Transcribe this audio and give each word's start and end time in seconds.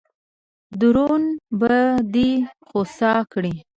درون 0.79 1.23
به 1.59 1.77
دې 2.13 2.29
خوسا 2.67 3.13
کړي. 3.31 3.53